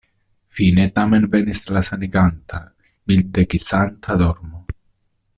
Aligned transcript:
Fine 0.57 0.85
tamen 0.95 1.27
venis 1.33 1.61
la 1.75 1.83
saniganta, 1.89 2.61
mildekisanta 3.11 4.17
dormo. 4.23 4.65